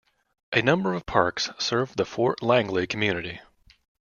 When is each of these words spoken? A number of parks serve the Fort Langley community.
A 0.51 0.63
number 0.63 0.95
of 0.95 1.05
parks 1.05 1.51
serve 1.59 1.95
the 1.95 2.05
Fort 2.05 2.41
Langley 2.41 2.87
community. 2.87 3.39